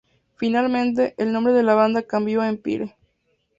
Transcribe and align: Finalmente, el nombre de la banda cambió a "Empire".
Finalmente, 0.35 1.13
el 1.19 1.31
nombre 1.31 1.53
de 1.53 1.61
la 1.61 1.75
banda 1.75 2.01
cambió 2.01 2.41
a 2.41 2.49
"Empire". 2.49 2.95